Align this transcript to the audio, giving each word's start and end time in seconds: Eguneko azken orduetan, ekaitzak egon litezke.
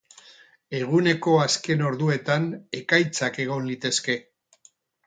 Eguneko 0.79 1.35
azken 1.41 1.85
orduetan, 1.91 2.49
ekaitzak 2.81 3.43
egon 3.47 3.71
litezke. 3.71 4.19